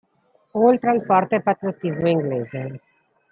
Oltre 0.69 0.89
al 0.93 1.01
forte 1.09 1.41
patriottismo 1.49 2.09
inglese. 2.17 2.65